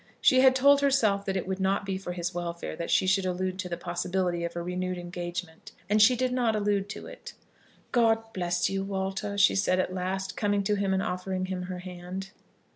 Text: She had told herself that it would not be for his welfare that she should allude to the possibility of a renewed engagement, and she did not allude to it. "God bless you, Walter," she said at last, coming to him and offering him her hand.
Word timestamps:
She 0.19 0.39
had 0.41 0.55
told 0.55 0.81
herself 0.81 1.25
that 1.25 1.37
it 1.37 1.45
would 1.47 1.59
not 1.59 1.85
be 1.85 1.95
for 1.95 2.13
his 2.13 2.33
welfare 2.33 2.75
that 2.75 2.89
she 2.89 3.05
should 3.05 3.23
allude 3.23 3.59
to 3.59 3.69
the 3.69 3.77
possibility 3.77 4.43
of 4.43 4.55
a 4.55 4.63
renewed 4.63 4.97
engagement, 4.97 5.73
and 5.87 6.01
she 6.01 6.15
did 6.15 6.31
not 6.31 6.55
allude 6.55 6.89
to 6.89 7.05
it. 7.05 7.33
"God 7.91 8.33
bless 8.33 8.67
you, 8.67 8.83
Walter," 8.83 9.37
she 9.37 9.53
said 9.53 9.79
at 9.79 9.93
last, 9.93 10.35
coming 10.35 10.63
to 10.63 10.73
him 10.73 10.91
and 10.95 11.03
offering 11.03 11.45
him 11.45 11.61
her 11.65 11.77
hand. 11.77 12.31